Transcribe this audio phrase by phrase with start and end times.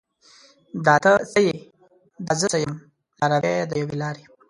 [0.85, 1.55] دا ته څه یې؟
[2.25, 2.73] دا زه څه یم؟
[3.21, 4.23] لاروي د یوې لارې